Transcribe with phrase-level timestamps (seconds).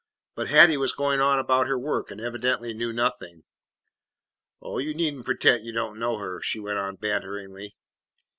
[0.33, 3.43] But Hattie was going on about her work and evidently knew nothing.
[4.59, 7.75] "Oh, you need n't pretend you don't know her," she went on banteringly.